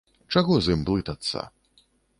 Чаго 0.35 0.57
з 0.67 0.73
ім 0.77 0.81
блытацца. 0.89 1.47